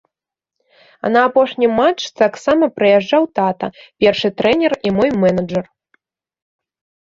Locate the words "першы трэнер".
4.05-4.71